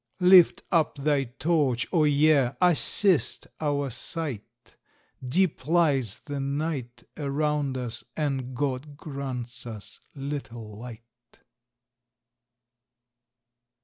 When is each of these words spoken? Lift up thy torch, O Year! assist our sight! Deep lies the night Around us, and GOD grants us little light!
Lift 0.21 0.63
up 0.71 0.95
thy 0.97 1.25
torch, 1.25 1.85
O 1.93 2.05
Year! 2.05 2.57
assist 2.59 3.45
our 3.59 3.91
sight! 3.91 4.75
Deep 5.23 5.67
lies 5.67 6.21
the 6.21 6.39
night 6.39 7.03
Around 7.17 7.77
us, 7.77 8.03
and 8.17 8.55
GOD 8.55 8.97
grants 8.97 9.67
us 9.67 9.99
little 10.15 10.75
light! 10.79 11.41